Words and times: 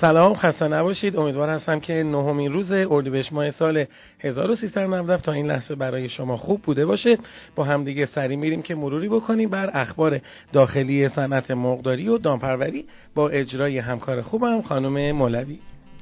سلام 0.00 0.34
خسته 0.34 0.68
نباشید. 0.68 1.16
امیدوار 1.16 1.48
هستم 1.48 1.80
که 1.80 1.92
نهمین 1.92 2.52
روز 2.52 2.72
اردیبهشت 2.72 3.32
ماه 3.32 3.50
سال 3.50 3.84
1390 4.20 5.20
تا 5.20 5.32
این 5.32 5.46
لحظه 5.46 5.74
برای 5.74 6.08
شما 6.08 6.36
خوب 6.36 6.62
بوده 6.62 6.86
باشه. 6.86 7.18
با 7.56 7.64
همدیگه 7.64 8.06
سری 8.06 8.36
میریم 8.36 8.62
که 8.62 8.74
مروری 8.74 9.08
بکنیم 9.08 9.50
بر 9.50 9.70
اخبار 9.72 10.20
داخلی 10.52 11.08
صنعت 11.08 11.50
مرغداری 11.50 12.08
و 12.08 12.18
دامپروری 12.18 12.86
با 13.14 13.28
اجرای 13.28 13.78
همکار 13.78 14.22
خوبم 14.22 14.62
خانم 14.62 15.12
مولوی. 15.12 15.58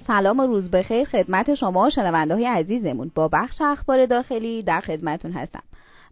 سلام 0.06 0.40
و 0.40 0.46
روز 0.46 0.70
بخیر 0.70 1.04
خدمت 1.04 1.54
شما 1.54 1.90
شنونده 1.90 2.34
های 2.34 2.46
عزیزمون. 2.46 3.10
با 3.14 3.28
بخش 3.28 3.60
اخبار 3.60 4.06
داخلی 4.06 4.62
در 4.62 4.80
خدمتون 4.80 5.32
هستم. 5.32 5.62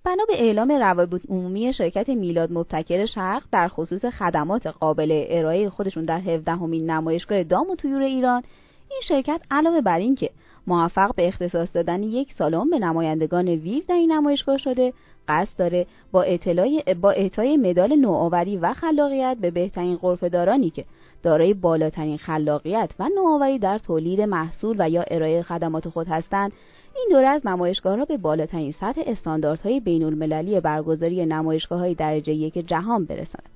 بنا 0.06 0.24
به 0.28 0.42
اعلام 0.42 0.72
روابط 0.72 1.26
عمومی 1.28 1.72
شرکت 1.72 2.08
میلاد 2.08 2.52
مبتکر 2.52 3.06
شرق 3.06 3.42
در 3.52 3.68
خصوص 3.68 4.04
خدمات 4.04 4.66
قابل 4.66 5.24
ارائه 5.28 5.68
خودشون 5.68 6.04
در 6.04 6.20
17 6.20 6.52
همین 6.52 6.90
نمایشگاه 6.90 7.42
دام 7.42 7.70
و 7.70 7.76
تویور 7.76 8.02
ایران 8.02 8.42
این 8.90 9.00
شرکت 9.08 9.40
علاوه 9.50 9.80
بر 9.80 9.98
اینکه 9.98 10.30
موفق 10.66 11.14
به 11.14 11.28
اختصاص 11.28 11.68
دادن 11.74 12.02
یک 12.02 12.32
سالن 12.32 12.70
به 12.70 12.78
نمایندگان 12.78 13.48
ویو 13.48 13.82
در 13.88 13.94
این 13.94 14.12
نمایشگاه 14.12 14.58
شده 14.58 14.92
قصد 15.28 15.58
داره 15.58 15.86
با 16.12 16.22
اطلاع 16.22 16.94
با 17.00 17.10
اعطای 17.10 17.56
مدال 17.56 17.96
نوآوری 17.96 18.56
و 18.56 18.72
خلاقیت 18.72 19.36
به 19.40 19.50
بهترین 19.50 19.96
غرفه‌دارانی 19.96 20.70
که 20.70 20.84
دارای 21.22 21.54
بالاترین 21.54 22.16
خلاقیت 22.16 22.90
و 22.98 23.08
نوآوری 23.16 23.58
در 23.58 23.78
تولید 23.78 24.20
محصول 24.20 24.76
و 24.78 24.90
یا 24.90 25.04
ارائه 25.10 25.42
خدمات 25.42 25.88
خود 25.88 26.08
هستند 26.08 26.52
این 26.96 27.08
دوره 27.10 27.28
از 27.28 27.46
نمایشگاه 27.46 27.96
را 27.96 28.04
به 28.04 28.16
بالاترین 28.16 28.72
سطح 28.72 29.02
استانداردهای 29.06 29.80
بین 29.80 30.04
المللی 30.04 30.60
برگزاری 30.60 31.26
نمایشگاه 31.26 31.78
های 31.78 31.94
درجه 31.94 32.32
یک 32.32 32.66
جهان 32.66 33.04
برساند. 33.04 33.48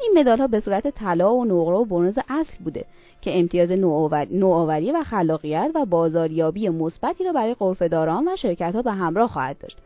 این 0.00 0.14
مدال 0.16 0.38
ها 0.38 0.46
به 0.46 0.60
صورت 0.60 0.88
طلا 0.88 1.34
و 1.34 1.44
نقره 1.44 1.76
و 1.76 1.84
برنز 1.84 2.18
اصل 2.28 2.64
بوده 2.64 2.84
که 3.20 3.38
امتیاز 3.38 3.70
نوآوری 4.30 4.92
و 4.92 5.02
خلاقیت 5.02 5.70
و 5.74 5.84
بازاریابی 5.84 6.68
مثبتی 6.68 7.24
را 7.24 7.32
برای 7.32 7.54
قرفه‌داران 7.54 8.28
و 8.28 8.36
شرکت 8.36 8.74
ها 8.74 8.82
به 8.82 8.92
همراه 8.92 9.28
خواهد 9.28 9.58
داشت. 9.58 9.78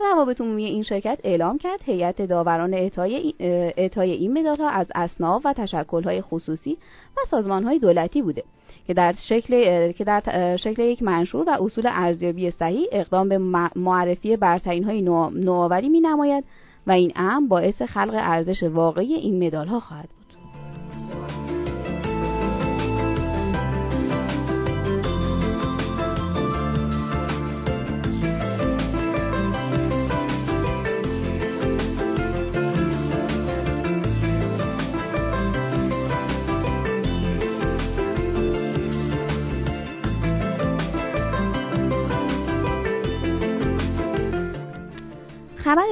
روابط 0.00 0.40
عمومی 0.40 0.64
این 0.64 0.82
شرکت 0.82 1.18
اعلام 1.24 1.58
کرد 1.58 1.80
هیئت 1.84 2.22
داوران 2.22 2.74
اعطای 2.74 4.10
این 4.10 4.38
مدال 4.38 4.56
ها 4.56 4.68
از 4.68 4.86
اصناف 4.94 5.42
و 5.46 5.52
تشکل 5.52 6.02
های 6.02 6.20
خصوصی 6.20 6.78
و 7.16 7.20
سازمان 7.30 7.64
های 7.64 7.78
دولتی 7.78 8.22
بوده 8.22 8.42
که 8.86 8.94
در 8.94 9.14
شکل 9.28 9.92
که 9.92 10.04
در 10.04 10.56
شکل 10.56 10.82
یک 10.82 11.02
منشور 11.02 11.48
و 11.48 11.62
اصول 11.62 11.86
ارزیابی 11.86 12.50
صحیح 12.50 12.86
اقدام 12.92 13.28
به 13.28 13.38
معرفی 13.76 14.36
برترین 14.36 14.84
های 14.84 15.02
نوآوری 15.32 15.88
می 15.88 16.00
نماید 16.00 16.44
و 16.86 16.90
این 16.90 17.12
امر 17.16 17.48
باعث 17.48 17.82
خلق 17.82 18.14
ارزش 18.14 18.62
واقعی 18.62 19.14
این 19.14 19.46
مدال 19.46 19.68
ها 19.68 19.80
خواهد 19.80 20.08
خبر 20.08 20.25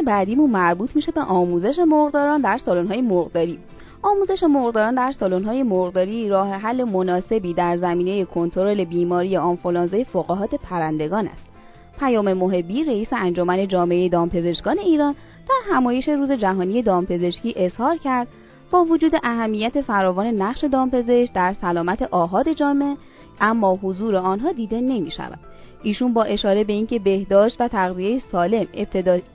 بعدیمون 0.05 0.51
مربوط 0.51 0.97
میشه 0.97 1.13
به 1.13 1.21
آموزش 1.21 1.79
مرغداران 1.79 2.41
در 2.41 2.59
سالن‌های 2.59 3.03
مرغداری. 3.03 3.59
آموزش 4.03 4.43
مرغداران 4.43 4.95
در 4.95 5.13
سالن‌های 5.13 5.63
مرغداری 5.63 6.29
راه 6.29 6.51
حل 6.51 6.85
مناسبی 6.85 7.55
در 7.55 7.77
زمینه 7.77 8.25
کنترل 8.25 8.85
بیماری 8.85 9.37
آنفولانزای 9.37 10.05
فقاهات 10.05 10.55
پرندگان 10.55 11.29
است. 11.29 11.45
پیام 11.99 12.33
محبی 12.33 12.85
رئیس 12.85 13.09
انجمن 13.13 13.69
جامعه 13.69 14.09
دامپزشکان 14.09 14.79
ایران 14.79 15.15
در 15.49 15.75
همایش 15.75 16.09
روز 16.09 16.33
جهانی 16.33 16.83
دامپزشکی 16.83 17.55
اظهار 17.57 17.97
کرد 17.97 18.29
با 18.71 18.85
وجود 18.85 19.13
اهمیت 19.23 19.81
فراوان 19.81 20.27
نقش 20.27 20.65
دامپزشک 20.65 21.33
در 21.33 21.53
سلامت 21.53 22.03
آهاد 22.03 22.53
جامعه 22.53 22.97
اما 23.41 23.79
حضور 23.83 24.17
آنها 24.17 24.53
دیده 24.53 24.81
نمی 24.81 25.11
شود 25.11 25.39
ایشون 25.85 26.13
با 26.13 26.23
اشاره 26.23 26.65
به 26.65 26.73
اینکه 26.73 26.99
بهداشت 26.99 27.61
و 27.61 27.69
تغذیه 27.69 28.23
سالم 28.33 28.67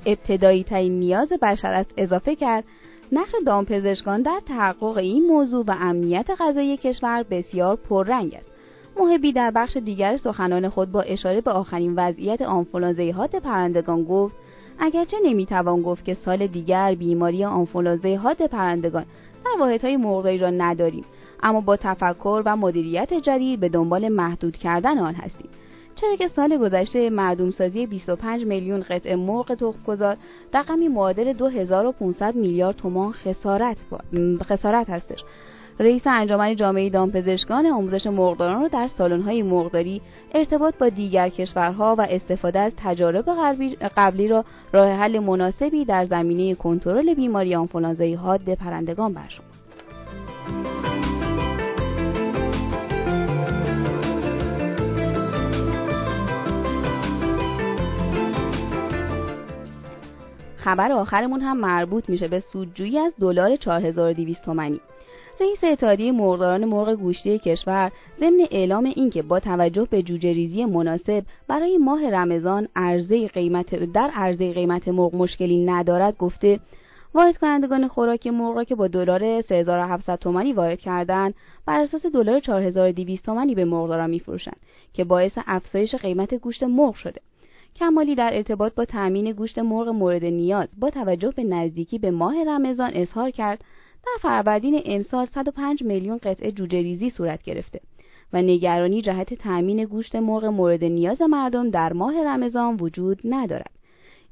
ابتدایی 0.05 0.63
ترین 0.63 0.99
نیاز 0.99 1.29
بشر 1.41 1.73
است 1.73 1.93
اضافه 1.97 2.35
کرد 2.35 2.63
نقش 3.11 3.31
دامپزشکان 3.45 4.21
در 4.21 4.41
تحقق 4.47 4.97
این 4.97 5.27
موضوع 5.27 5.65
و 5.67 5.75
امنیت 5.79 6.29
غذایی 6.39 6.77
کشور 6.77 7.23
بسیار 7.23 7.75
پررنگ 7.75 8.35
است. 8.35 8.49
محبی 8.99 9.33
در 9.33 9.51
بخش 9.51 9.77
دیگر 9.77 10.17
سخنان 10.17 10.69
خود 10.69 10.91
با 10.91 11.01
اشاره 11.01 11.41
به 11.41 11.51
آخرین 11.51 11.93
وضعیت 11.95 12.41
آنفولانزای 12.41 13.11
هات 13.11 13.35
پرندگان 13.35 14.03
گفت 14.03 14.35
اگرچه 14.79 15.17
نمی‌توان 15.23 15.81
گفت 15.81 16.05
که 16.05 16.13
سال 16.13 16.47
دیگر 16.47 16.95
بیماری 16.95 17.45
آنفولانزای 17.45 18.15
هات 18.15 18.41
پرندگان 18.41 19.05
در 19.45 19.59
واحدهای 19.59 19.97
مرغداری 19.97 20.37
را 20.37 20.49
نداریم 20.49 21.05
اما 21.43 21.61
با 21.61 21.75
تفکر 21.75 22.41
و 22.45 22.55
مدیریت 22.57 23.13
جدید 23.13 23.59
به 23.59 23.69
دنبال 23.69 24.09
محدود 24.09 24.57
کردن 24.57 24.99
آن 24.99 25.13
هستیم. 25.13 25.49
چرا 26.01 26.15
که 26.15 26.27
سال 26.27 26.57
گذشته 26.57 27.09
معدوم 27.09 27.51
سازی 27.51 27.87
25 27.87 28.45
میلیون 28.45 28.81
قطعه 28.89 29.15
مرغ 29.15 29.55
تخمگذار 29.55 30.17
رقمی 30.53 30.87
معادل 30.87 31.33
2500 31.33 32.35
میلیارد 32.35 32.75
تومان 32.75 33.11
خسارت, 33.11 33.77
خسارت 34.43 34.89
هستش. 34.89 35.19
رئیس 35.79 36.07
انجمن 36.07 36.55
جامعه 36.55 36.89
دامپزشکان 36.89 37.65
آموزش 37.65 38.07
مرغداران 38.07 38.61
را 38.61 38.67
در 38.67 38.89
سالن‌های 38.97 39.43
مرغداری 39.43 40.01
ارتباط 40.33 40.77
با 40.77 40.89
دیگر 40.89 41.29
کشورها 41.29 41.95
و 41.97 42.07
استفاده 42.09 42.59
از 42.59 42.73
تجارب 42.77 43.25
قبلی 43.97 44.27
را 44.27 44.45
راه 44.73 44.89
حل 44.89 45.19
مناسبی 45.19 45.85
در 45.85 46.05
زمینه 46.05 46.55
کنترل 46.55 47.13
بیماری 47.13 47.55
آنفولانزای 47.55 48.13
حاد 48.13 48.53
پرندگان 48.53 49.13
برشمرد. 49.13 50.78
خبر 60.59 60.91
آخرمون 60.91 61.41
هم 61.41 61.57
مربوط 61.57 62.09
میشه 62.09 62.27
به 62.27 62.39
سودجویی 62.39 62.99
از 62.99 63.13
دلار 63.19 63.55
4200 63.55 64.45
تومانی. 64.45 64.79
رئیس 65.41 65.63
اتحادیه 65.63 66.11
مرغداران 66.11 66.65
مرغ 66.65 66.95
گوشتی 66.95 67.39
کشور 67.39 67.91
ضمن 68.19 68.47
اعلام 68.51 68.85
اینکه 68.85 69.21
با 69.21 69.39
توجه 69.39 69.87
به 69.91 70.01
جوجه 70.01 70.33
ریزی 70.33 70.65
مناسب 70.65 71.23
برای 71.47 71.77
ماه 71.77 72.09
رمضان 72.09 72.67
عرضه 72.75 73.27
قیمت 73.27 73.75
در 73.75 74.09
عرضه 74.13 74.53
قیمت 74.53 74.87
مرغ 74.87 75.15
مشکلی 75.15 75.65
ندارد 75.65 76.17
گفته 76.17 76.59
وارد 77.13 77.37
کنندگان 77.37 77.87
خوراک 77.87 78.27
مرغ 78.27 78.55
را 78.55 78.63
که 78.63 78.75
با 78.75 78.87
دلار 78.87 79.41
3700 79.41 80.15
تومانی 80.15 80.53
وارد 80.53 80.79
کردند 80.79 81.33
بر 81.65 81.79
اساس 81.79 82.05
دلار 82.05 82.39
4200 82.39 83.25
تومانی 83.25 83.55
به 83.55 83.65
مرغداران 83.65 84.09
میفروشند 84.09 84.57
که 84.93 85.03
باعث 85.03 85.37
افزایش 85.47 85.95
قیمت 85.95 86.33
گوشت 86.33 86.63
مرغ 86.63 86.95
شده. 86.95 87.21
کمالی 87.79 88.15
در 88.15 88.29
ارتباط 88.33 88.75
با 88.75 88.85
تأمین 88.85 89.31
گوشت 89.31 89.59
مرغ 89.59 89.87
مورد 89.89 90.25
نیاز 90.25 90.67
با 90.79 90.89
توجه 90.89 91.31
به 91.35 91.43
نزدیکی 91.43 91.99
به 91.99 92.11
ماه 92.11 92.43
رمضان 92.43 92.91
اظهار 92.93 93.31
کرد 93.31 93.63
در 94.05 94.21
فروردین 94.21 94.81
امسال 94.85 95.25
105 95.25 95.83
میلیون 95.83 96.17
قطعه 96.17 96.51
جوجه 96.51 96.81
ریزی 96.81 97.09
صورت 97.09 97.43
گرفته 97.43 97.79
و 98.33 98.41
نگرانی 98.41 99.01
جهت 99.01 99.33
تأمین 99.33 99.85
گوشت 99.85 100.15
مرغ 100.15 100.45
مورد 100.45 100.83
نیاز 100.83 101.21
مردم 101.21 101.69
در 101.69 101.93
ماه 101.93 102.23
رمضان 102.23 102.75
وجود 102.75 103.21
ندارد. 103.23 103.71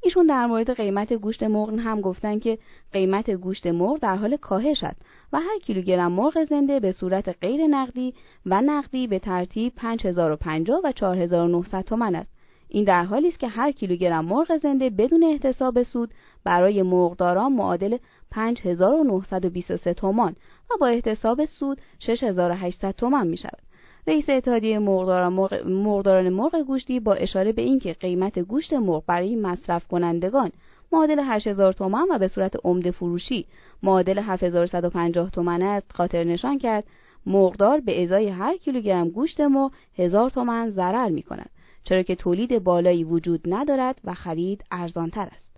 ایشون 0.02 0.26
در 0.26 0.46
مورد 0.46 0.70
قیمت 0.76 1.12
گوشت 1.12 1.42
مرغ 1.42 1.78
هم 1.78 2.00
گفتن 2.00 2.38
که 2.38 2.58
قیمت 2.92 3.30
گوشت 3.30 3.66
مرغ 3.66 3.98
در 3.98 4.16
حال 4.16 4.36
کاهش 4.36 4.84
است 4.84 5.02
و 5.32 5.40
هر 5.40 5.58
کیلوگرم 5.58 6.12
مرغ 6.12 6.44
زنده 6.44 6.80
به 6.80 6.92
صورت 6.92 7.28
غیر 7.40 7.66
نقدی 7.66 8.14
و 8.46 8.60
نقدی 8.60 9.06
به 9.06 9.18
ترتیب 9.18 9.72
5050 9.76 10.80
و 10.84 10.92
4900 10.92 11.82
تومان 11.82 12.14
است 12.14 12.37
این 12.68 12.84
در 12.84 13.04
حالی 13.04 13.28
است 13.28 13.38
که 13.38 13.48
هر 13.48 13.72
کیلوگرم 13.72 14.24
مرغ 14.24 14.56
زنده 14.56 14.90
بدون 14.90 15.24
احتساب 15.24 15.82
سود 15.82 16.10
برای 16.44 16.82
مرغداران 16.82 17.52
معادل 17.52 17.96
5923 18.30 19.94
تومان 19.94 20.36
و 20.70 20.74
با 20.80 20.86
احتساب 20.86 21.44
سود 21.44 21.80
6800 21.98 22.90
تومان 22.90 23.26
می 23.26 23.36
شود. 23.36 23.58
رئیس 24.06 24.28
اتحادیه 24.28 24.78
مرغداران 24.78 26.28
مرغ, 26.28 26.62
گوشتی 26.66 27.00
با 27.00 27.14
اشاره 27.14 27.52
به 27.52 27.62
اینکه 27.62 27.92
قیمت 27.92 28.38
گوشت 28.38 28.72
مرغ 28.72 29.04
برای 29.06 29.36
مصرف 29.36 29.88
کنندگان 29.88 30.50
معادل 30.92 31.20
8000 31.24 31.72
تومان 31.72 32.06
و 32.10 32.18
به 32.18 32.28
صورت 32.28 32.56
عمده 32.64 32.90
فروشی 32.90 33.46
معادل 33.82 34.18
7150 34.18 35.30
تومان 35.30 35.62
است 35.62 35.92
خاطر 35.92 36.24
نشان 36.24 36.58
کرد 36.58 36.84
مرغدار 37.26 37.80
به 37.80 38.02
ازای 38.02 38.28
هر 38.28 38.56
کیلوگرم 38.56 39.08
گوشت 39.08 39.40
مرغ 39.40 39.72
1000 39.98 40.30
تومان 40.30 40.70
ضرر 40.70 41.08
می 41.08 41.22
کند 41.22 41.50
چرا 41.88 42.02
که 42.02 42.14
تولید 42.14 42.58
بالایی 42.64 43.04
وجود 43.04 43.40
ندارد 43.46 44.00
و 44.04 44.14
خرید 44.14 44.64
ارزانتر 44.70 45.28
است. 45.32 45.50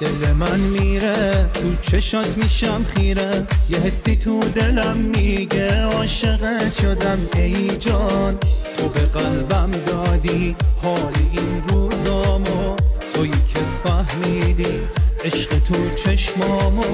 دل 0.00 0.32
من 0.32 0.60
میره 0.60 1.50
تو 1.54 1.76
چشات 1.90 2.36
میشم 2.36 2.84
خیره. 2.84 3.46
یه 3.70 3.78
حسی 3.78 4.16
تو 4.16 4.40
دلم 4.40 4.96
میگه 4.96 5.82
عاشقت 5.82 6.80
شدم 6.80 7.18
ای 7.34 7.76
جان. 7.76 8.38
تو 8.78 8.88
به 8.88 9.00
قلبم 9.00 9.70
دادی 9.70 10.56
حال 10.82 11.14
این 11.32 11.62
روزامو. 11.68 12.76
تویی 13.14 13.30
که 13.30 13.60
فهمیدی 13.84 14.80
عشق 15.24 15.58
تو 15.58 15.74
چشمامو. 16.04 16.84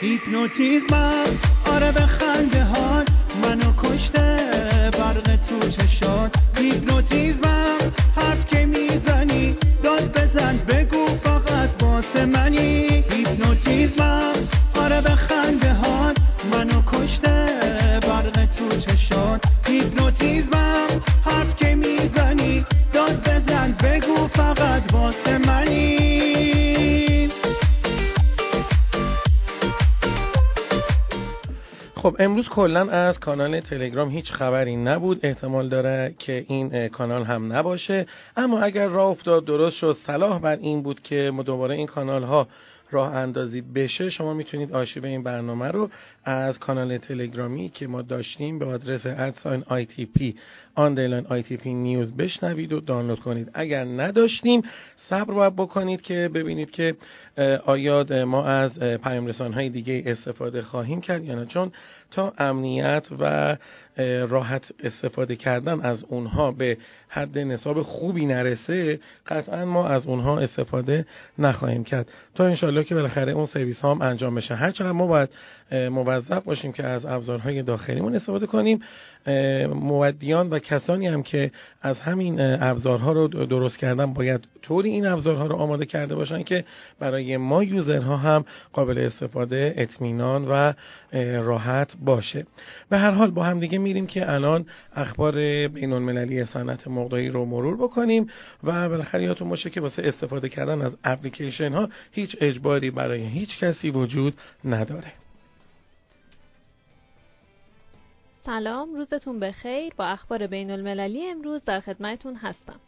هیپنوتیزمم 0.00 1.38
آره 1.66 1.92
به 1.92 2.06
خنده 2.06 2.64
هات 2.64 3.08
منو 3.42 3.69
خب 32.02 32.16
امروز 32.18 32.48
کلا 32.48 32.90
از 32.90 33.20
کانال 33.20 33.60
تلگرام 33.60 34.08
هیچ 34.08 34.32
خبری 34.32 34.76
نبود. 34.76 35.20
احتمال 35.22 35.68
داره 35.68 36.14
که 36.18 36.44
این 36.48 36.88
کانال 36.88 37.22
هم 37.22 37.52
نباشه. 37.52 38.06
اما 38.36 38.60
اگر 38.60 38.86
راه 38.86 39.06
افتاد 39.06 39.44
درست 39.44 39.76
شد. 39.76 39.96
صلاح 40.06 40.40
بر 40.40 40.56
این 40.56 40.82
بود 40.82 41.00
که 41.00 41.32
دوباره 41.46 41.74
این 41.74 41.86
کانال 41.86 42.22
ها 42.22 42.48
راه 42.90 43.14
اندازی 43.14 43.60
بشه. 43.60 44.10
شما 44.10 44.34
می‌تونید 44.34 44.72
آرشیو 44.72 45.04
این 45.04 45.22
برنامه 45.22 45.68
رو 45.68 45.90
از 46.24 46.58
کانال 46.58 46.98
تلگرامی 46.98 47.68
که 47.68 47.86
ما 47.86 48.02
داشتیم 48.02 48.58
به 48.58 48.64
آدرس 48.64 49.06
at 49.06 49.25
sign 49.25 49.64
P 50.14 50.34
underline 50.74 51.42
P 51.42 51.74
news 51.74 52.16
بشنوید 52.16 52.72
و 52.72 52.80
دانلود 52.80 53.20
کنید. 53.20 53.50
اگر 53.54 53.84
نداشتیم 53.84 54.62
صبر 54.96 55.34
باید 55.34 55.56
بکنید 55.56 56.00
که 56.00 56.30
ببینید 56.34 56.70
که 56.70 56.94
آیا 57.66 58.24
ما 58.24 58.44
از 58.44 58.78
پیام 58.78 59.26
رسان 59.26 59.52
های 59.52 59.68
دیگه 59.68 60.02
استفاده 60.06 60.62
خواهیم 60.62 61.00
کرد 61.00 61.24
یا 61.24 61.34
نه. 61.34 61.46
چون 61.46 61.72
تا 62.10 62.32
امنیت 62.38 63.06
و 63.20 63.56
راحت 64.28 64.64
استفاده 64.82 65.36
کردن 65.36 65.80
از 65.80 66.04
اونها 66.08 66.52
به 66.52 66.78
حد 67.08 67.38
نصاب 67.38 67.82
خوبی 67.82 68.26
نرسه 68.26 69.00
قطعا 69.26 69.64
ما 69.64 69.88
از 69.88 70.06
اونها 70.06 70.38
استفاده 70.38 71.06
نخواهیم 71.38 71.84
کرد. 71.84 72.08
تا 72.34 72.44
انشالله 72.44 72.84
که 72.84 72.94
بالاخره 72.94 73.32
اون 73.32 73.46
سرویس 73.46 73.80
ها 73.80 73.90
هم 73.90 74.02
انجام 74.02 74.34
بشه. 74.34 74.54
هرچقدر 74.54 74.92
ما 74.92 75.06
باید 75.06 75.28
موظف 76.10 76.44
باشیم 76.44 76.72
که 76.72 76.84
از 76.84 77.06
ابزارهای 77.06 77.62
داخلیمون 77.62 78.14
استفاده 78.14 78.46
کنیم. 78.46 78.80
مودیان 79.74 80.50
و 80.50 80.58
کسانی 80.58 81.06
هم 81.06 81.22
که 81.22 81.50
از 81.82 82.00
همین 82.00 82.36
ابزارها 82.40 83.12
رو 83.12 83.28
درست 83.28 83.78
کردن 83.78 84.12
باید 84.12 84.48
طوری 84.62 84.90
این 84.90 85.06
ابزارها 85.06 85.46
رو 85.46 85.56
آماده 85.56 85.86
کرده 85.86 86.14
باشن 86.14 86.42
که 86.42 86.64
برای 86.98 87.36
ما 87.36 87.64
یوزرها 87.64 88.16
هم 88.16 88.44
قابل 88.72 88.98
استفاده 88.98 89.74
اطمینان 89.76 90.48
و 90.48 90.72
راحت 91.42 91.90
باشه. 92.04 92.46
به 92.88 92.98
هر 92.98 93.10
حال 93.10 93.30
با 93.30 93.44
هم 93.44 93.60
دیگه 93.60 93.78
میریم 93.78 94.06
که 94.06 94.32
الان 94.32 94.66
اخبار 94.94 95.32
بین 95.68 95.92
المللی 95.92 96.44
صنعت 96.44 96.88
مقداری 96.88 97.28
رو 97.28 97.44
مرور 97.44 97.76
بکنیم 97.76 98.26
و 98.64 98.88
بالاخره 98.88 99.24
یادتون 99.24 99.48
باشه 99.48 99.70
که 99.70 99.80
واسه 99.80 100.02
استفاده 100.02 100.48
کردن 100.48 100.82
از 100.82 100.96
اپلیکیشن 101.04 101.72
ها 101.72 101.88
هیچ 102.12 102.36
اجباری 102.40 102.90
برای 102.90 103.20
هیچ 103.20 103.58
کسی 103.58 103.90
وجود 103.90 104.34
نداره. 104.64 105.12
سلام 108.50 108.94
روزتون 108.94 109.40
بخیر. 109.40 109.94
با 109.96 110.06
اخبار 110.06 110.46
بین 110.46 110.70
المللی 110.70 111.26
امروز 111.26 111.64
در 111.64 111.80
خدمتتون 111.80 112.34
هستم. 112.34 112.80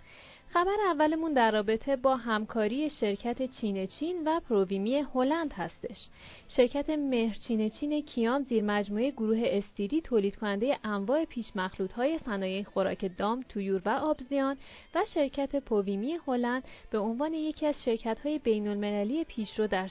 خبر 0.53 0.77
اولمون 0.87 1.33
در 1.33 1.51
رابطه 1.51 1.97
با 1.97 2.17
همکاری 2.17 2.91
شرکت 2.91 3.51
چین 3.51 3.87
چین 3.87 4.23
و 4.27 4.41
پروویمی 4.41 5.05
هلند 5.15 5.53
هستش. 5.53 6.09
شرکت 6.49 6.91
مهرچین 6.91 7.69
چین 7.69 8.01
کیان 8.01 8.43
زیر 8.43 8.65
مجموعه 8.65 9.11
گروه 9.11 9.43
استیری 9.45 10.01
تولید 10.01 10.37
کننده 10.37 10.79
انواع 10.85 11.25
پیش 11.25 11.47
مخلوط 11.55 11.93
های 11.93 12.19
صنایع 12.19 12.63
خوراک 12.63 13.11
دام، 13.19 13.45
تویور 13.49 13.83
و 13.85 13.89
آبزیان 13.89 14.57
و 14.95 15.05
شرکت 15.15 15.57
پروویمی 15.57 16.19
هلند 16.27 16.65
به 16.91 16.99
عنوان 16.99 17.35
یکی 17.35 17.67
از 17.67 17.85
شرکت 17.85 18.19
های 18.21 18.39
بین 18.39 18.69
المللی 18.69 19.25
پیشرو 19.25 19.67
در 19.67 19.91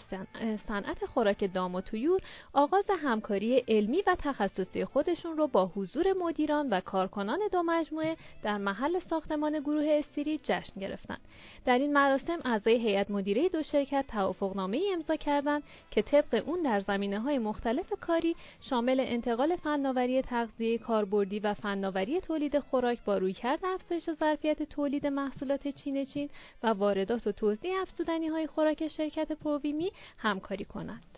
صنعت 0.68 1.06
خوراک 1.06 1.54
دام 1.54 1.76
و 1.76 1.82
تویور 1.82 2.20
آغاز 2.54 2.86
همکاری 3.04 3.64
علمی 3.68 4.04
و 4.08 4.16
تخصصی 4.20 4.86
خودشون 4.86 5.38
رو 5.38 5.48
با 5.48 5.72
حضور 5.76 6.14
مدیران 6.14 6.70
و 6.70 6.80
کارکنان 6.80 7.40
دو 7.52 7.64
مجموعه 7.64 8.18
در 8.44 8.58
محل 8.58 9.00
ساختمان 9.00 9.60
گروه 9.60 9.86
استیری 9.90 10.38
جشن 10.52 10.82
گرفتند. 10.82 11.22
در 11.66 11.80
این 11.80 11.94
مراسم 11.94 12.40
اعضای 12.46 12.76
هیئت 12.76 13.12
مدیره 13.12 13.50
دو 13.50 13.64
شرکت 13.64 14.06
توافقنامه 14.08 14.78
ای 14.78 14.94
امضا 14.94 15.16
کردند 15.16 15.64
که 15.92 16.02
طبق 16.02 16.44
اون 16.48 16.62
در 16.62 16.80
زمینه 16.80 17.20
های 17.20 17.40
مختلف 17.40 17.94
کاری 18.02 18.36
شامل 18.62 19.00
انتقال 19.00 19.56
فناوری 19.56 20.22
تغذیه 20.22 20.78
کاربردی 20.78 21.40
و 21.40 21.54
فناوری 21.54 22.22
تولید 22.22 22.60
خوراک 22.60 23.04
با 23.06 23.18
رویکرد 23.18 23.66
افزایش 23.66 24.10
ظرفیت 24.12 24.64
تولید 24.64 25.08
محصولات 25.08 25.68
چین 25.68 26.06
چین 26.06 26.30
و 26.64 26.68
واردات 26.68 27.28
و 27.28 27.32
توزیع 27.32 27.82
افزودنی 27.82 28.28
های 28.28 28.48
خوراک 28.48 28.88
شرکت 28.88 29.32
پروویمی 29.32 29.92
همکاری 30.18 30.66
کنند. 30.66 31.11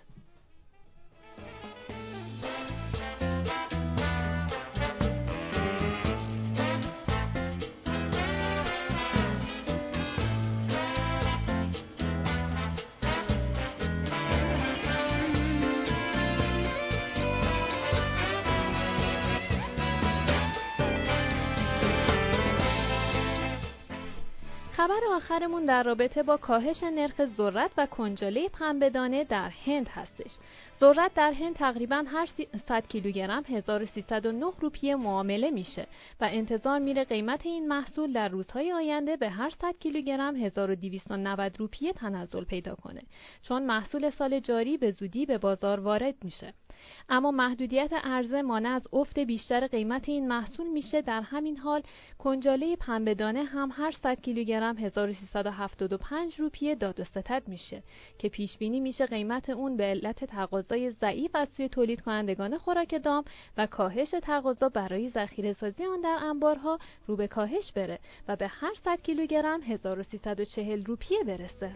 خبر 24.84 25.00
آخرمون 25.16 25.66
در 25.66 25.84
رابطه 25.84 26.24
با 26.24 26.38
کاهش 26.38 26.84
نرخ 26.84 27.26
ذرت 27.38 27.72
و 27.78 27.86
کنجاله 27.86 28.50
پنبهدانه 28.50 29.24
در 29.24 29.50
هند 29.66 29.88
هستش. 29.88 30.32
ذرت 30.84 31.14
در 31.14 31.32
هند 31.32 31.56
تقریبا 31.56 32.04
هر 32.08 32.30
100 32.68 32.88
کیلوگرم 32.88 33.44
1309 33.48 34.46
روپیه 34.60 34.96
معامله 34.96 35.52
میشه 35.52 35.88
و 36.22 36.30
انتظار 36.32 36.80
میره 36.80 37.04
قیمت 37.04 37.46
این 37.46 37.68
محصول 37.68 38.14
در 38.14 38.30
روزهای 38.30 38.72
آینده 38.72 39.18
به 39.18 39.30
هر 39.30 39.50
100 39.50 39.76
کیلوگرم 39.80 40.36
1290 40.36 41.60
روپیه 41.60 41.94
تنزل 41.94 42.44
پیدا 42.44 42.76
کنه 42.76 43.02
چون 43.42 43.66
محصول 43.66 44.10
سال 44.10 44.40
جاری 44.40 44.78
به 44.78 44.92
زودی 44.92 45.26
به 45.26 45.38
بازار 45.38 45.80
وارد 45.80 46.16
میشه. 46.24 46.54
اما 47.10 47.32
محدودیت 47.32 47.94
عرضه 47.94 48.42
مانع 48.42 48.70
از 48.70 48.88
افت 48.94 49.20
بیشتر 49.20 49.68
قیمت 49.68 50.10
این 50.10 50.28
محصول 50.28 50.68
میشه 50.68 51.02
در 51.02 51.22
همین 51.22 51.58
حال 51.58 51.82
کنجاله 52.18 52.76
پنبهدانه 52.76 53.44
هم 53.44 53.72
هر 53.74 53.92
100 54.04 54.22
کیلوگرم 54.22 54.78
1375 54.78 56.36
روپیه 56.40 56.76
داد 56.76 57.00
و 57.00 57.04
ستد 57.04 57.44
میشه 57.48 57.84
که 58.18 58.30
پیش 58.30 58.58
بینی 58.58 58.80
میشه 58.80 59.06
قیمت 59.06 59.50
اون 59.50 59.78
به 59.78 59.84
علت 59.84 60.26
تقاضای 60.74 60.92
ضعیف 60.92 61.36
از 61.36 61.50
سوی 61.50 61.70
تولید 61.70 62.02
کنندگان 62.02 62.58
خوراک 62.58 63.04
دام 63.04 63.24
و 63.58 63.68
کاهش 63.68 64.10
تقاضا 64.24 64.70
برای 64.70 65.10
ذخیره 65.10 65.54
سازی 65.54 65.86
آن 65.86 66.02
در 66.02 66.20
انبارها 66.24 66.80
رو 67.08 67.16
به 67.16 67.28
کاهش 67.28 67.72
بره 67.72 68.00
و 68.28 68.36
به 68.36 68.48
هر 68.48 68.74
100 68.86 69.02
کیلوگرم 69.02 69.62
1340 69.62 70.86
روپیه 70.86 71.24
برسه. 71.24 71.72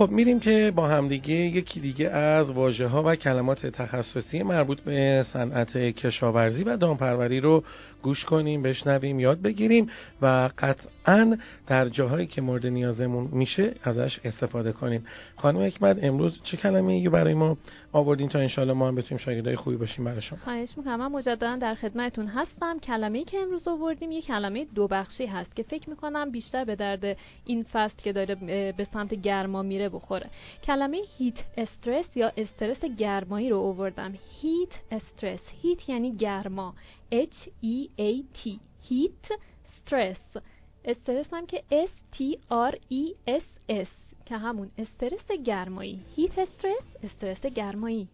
خب 0.00 0.10
میریم 0.10 0.40
که 0.40 0.72
با 0.76 0.88
همدیگه 0.88 1.34
یکی 1.34 1.80
دیگه 1.80 2.08
از 2.08 2.50
واژه 2.50 2.86
ها 2.86 3.02
و 3.06 3.14
کلمات 3.14 3.66
تخصصی 3.66 4.42
مربوط 4.42 4.80
به 4.80 5.24
صنعت 5.32 5.76
کشاورزی 5.76 6.64
و 6.64 6.76
دامپروری 6.76 7.40
رو 7.40 7.64
گوش 8.02 8.24
کنیم 8.24 8.62
بشنویم 8.62 9.20
یاد 9.20 9.42
بگیریم 9.42 9.90
و 10.22 10.50
قطعا 10.58 11.36
در 11.66 11.88
جاهایی 11.88 12.26
که 12.26 12.42
مورد 12.42 12.66
نیازمون 12.66 13.28
میشه 13.32 13.74
ازش 13.82 14.20
استفاده 14.24 14.72
کنیم. 14.72 15.04
خانم 15.36 15.62
حکمت 15.62 15.98
امروز 16.02 16.40
چه 16.42 16.56
کلمه 16.56 16.92
ای 16.92 17.08
برای 17.08 17.34
ما 17.34 17.56
آوردین 17.92 18.28
تا 18.28 18.38
انشالله 18.38 18.72
ما 18.72 18.88
هم 18.88 18.94
بتونیم 18.94 19.24
شاگردای 19.24 19.56
خوبی 19.56 19.76
باشیم 19.76 20.04
برای 20.04 20.22
شما؟ 20.22 20.38
خواهش 20.44 20.68
می‌کنم. 20.76 20.96
من 20.96 21.12
مجددا 21.12 21.56
در 21.56 21.74
خدمتتون 21.74 22.26
هستم. 22.26 22.78
کلمه 22.78 23.18
ای 23.18 23.24
که 23.24 23.38
امروز 23.38 23.68
آوردیم 23.68 24.12
یک 24.12 24.26
کلمه 24.26 24.66
دو 24.74 24.88
بخشی 24.88 25.26
هست 25.26 25.56
که 25.56 25.62
فکر 25.62 25.90
می‌کنم 25.90 26.30
بیشتر 26.30 26.64
به 26.64 26.76
درد 26.76 27.16
این 27.46 27.62
فصل 27.72 27.96
که 27.96 28.12
داره 28.12 28.34
به 28.72 28.86
سمت 28.92 29.14
گرما 29.14 29.62
میره 29.62 29.89
بخوره. 29.90 30.30
کلمه 30.64 31.02
هیت 31.18 31.38
استرس 31.56 32.16
یا 32.16 32.32
استرس 32.36 32.84
گرمایی 32.84 33.50
رو 33.50 33.60
آوردم. 33.60 34.14
هیت 34.40 34.74
استرس 34.90 35.40
هیت 35.62 35.88
یعنی 35.88 36.16
گرما. 36.16 36.74
H 37.12 37.48
E 37.64 37.88
A 37.98 38.12
T. 38.38 38.58
هیت 38.88 39.26
استرس 39.68 40.36
استرس 40.84 41.34
هم 41.34 41.46
که 41.46 41.64
S 41.70 42.16
T 42.16 42.36
R 42.70 42.74
E 42.74 43.30
S 43.40 43.46
S. 43.70 43.88
که 44.26 44.36
همون 44.36 44.70
استرس 44.78 45.32
گرمایی. 45.44 46.00
هیت 46.16 46.38
استرس 46.38 46.84
استرس 47.02 47.46
گرمایی. 47.46 48.08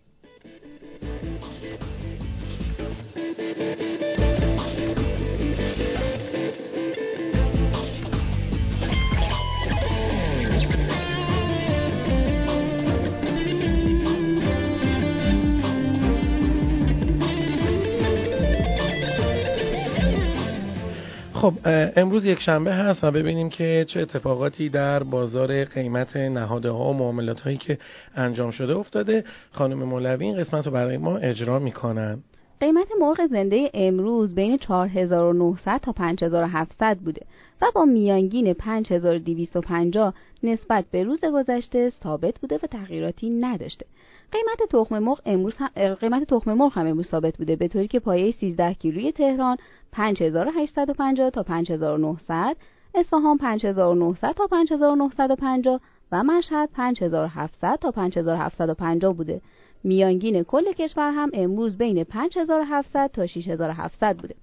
خب 21.47 21.59
امروز 21.97 22.25
یک 22.25 22.41
شنبه 22.41 22.75
هست 22.75 23.05
و 23.05 23.11
ببینیم 23.11 23.49
که 23.49 23.85
چه 23.88 24.00
اتفاقاتی 24.00 24.69
در 24.69 25.03
بازار 25.03 25.65
قیمت 25.65 26.17
نهادها 26.17 26.91
و 26.91 26.93
معاملات 26.93 27.41
هایی 27.41 27.57
که 27.57 27.79
انجام 28.17 28.50
شده 28.50 28.76
افتاده. 28.76 29.25
خانم 29.50 29.85
مولوی 29.85 30.25
این 30.25 30.37
قسمت 30.37 30.67
رو 30.67 30.73
برای 30.73 30.97
ما 30.97 31.19
اجرا 31.19 31.59
می‌کنن. 31.59 32.23
قیمت 32.61 32.89
مرغ 33.01 33.27
زنده 33.27 33.71
امروز 33.75 34.35
بین 34.35 34.59
4900 34.59 35.81
تا 35.81 35.93
5700 35.93 36.99
بوده 36.99 37.27
و 37.63 37.67
با 37.75 37.85
میانگین 37.85 38.53
5250 38.53 40.15
نسبت 40.43 40.85
به 40.91 41.05
روز 41.05 41.25
گذشته 41.25 41.93
ثابت 42.03 42.41
بوده 42.41 42.57
و 42.63 42.67
تغییراتی 42.67 43.31
نداشته. 43.31 43.87
قیمت 44.33 44.71
تخم 44.71 44.99
مرغ 44.99 45.21
امروز 45.27 45.55
هم 45.57 45.95
قیمت 45.95 46.25
تخم 46.25 46.53
مرغ 46.53 46.73
هم 46.73 46.87
امروز 46.87 47.07
ثابت 47.07 47.39
بوده 47.39 47.57
به 47.57 47.69
طوری 47.69 47.89
که 47.89 48.01
پایه 48.01 48.33
13 48.33 48.75
کیلویی 48.75 49.13
تهران 49.13 49.57
5850 49.93 51.31
تا 51.31 51.43
5900 51.43 52.57
اصفهان 52.95 53.39
5900 53.39 54.33
تا 54.33 54.47
5950 54.47 55.81
و 56.13 56.23
مشهد 56.23 56.71
5700 56.73 57.79
تا 57.79 57.91
5750 57.91 59.15
بوده 59.15 59.41
میانگین 59.87 60.43
کل 60.43 60.73
کشور 60.73 61.11
هم 61.11 61.31
امروز 61.35 61.76
بین 61.76 62.05
5700 62.05 63.11
تا 63.12 63.26
6700 63.26 64.16
بوده. 64.16 64.35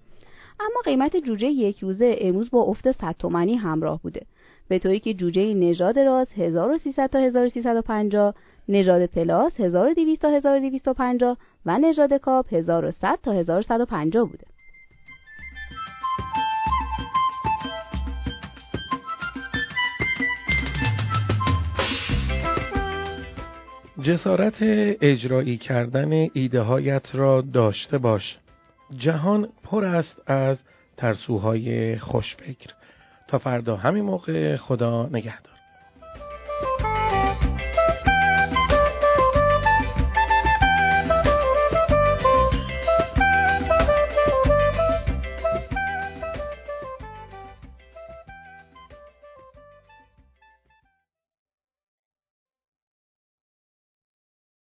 اما 0.59 0.81
قیمت 0.85 1.17
جوجه 1.17 1.47
یک 1.47 1.79
روزه 1.79 2.15
امروز 2.21 2.49
با 2.49 2.61
افت 2.61 2.91
100 2.91 3.15
تومانی 3.19 3.55
همراه 3.55 4.01
بوده. 4.01 4.21
به 4.67 4.79
طوری 4.79 4.99
که 4.99 5.13
جوجه 5.13 5.53
نژاد 5.53 5.99
راز 5.99 6.27
1300 6.37 7.09
تا 7.09 7.19
1350 7.19 8.35
نژاد 8.69 9.05
پلاس 9.05 9.59
1200 9.59 10.21
تا 10.21 10.29
1250 10.29 11.37
و 11.65 11.79
نژاد 11.79 12.13
کاپ 12.13 12.53
1100 12.53 13.19
تا 13.23 13.31
1150 13.31 14.29
بوده. 14.29 14.52
جسارت 24.03 24.57
اجرایی 25.01 25.57
کردن 25.57 26.27
ایده 26.33 26.61
هایت 26.61 27.15
را 27.15 27.41
داشته 27.41 27.97
باش. 27.97 28.37
جهان 28.97 29.49
پر 29.63 29.85
است 29.85 30.21
از 30.29 30.57
ترسوهای 30.97 31.97
خوشفکر. 31.97 32.73
تا 33.27 33.37
فردا 33.37 33.75
همین 33.75 34.03
موقع 34.03 34.55
خدا 34.55 35.09
نگهدار. 35.11 35.52